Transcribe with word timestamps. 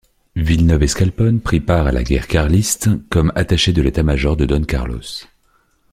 Villeneuve-Esclapon 0.35 1.37
prit 1.37 1.59
part 1.59 1.85
à 1.85 1.91
la 1.91 2.03
guerre 2.03 2.25
carliste 2.27 2.89
comme 3.11 3.31
attaché 3.35 3.71
à 3.77 3.81
l'état-major 3.83 4.35
de 4.35 4.45
Don 4.47 4.63
Carlos. 4.63 5.27